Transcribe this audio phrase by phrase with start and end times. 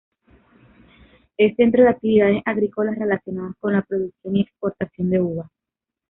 [1.37, 5.51] Es centro de actividades agrícolas relacionadas con la producción y exportación de uvas.